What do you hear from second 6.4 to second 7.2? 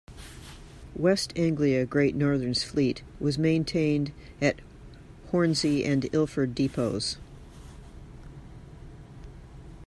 depots.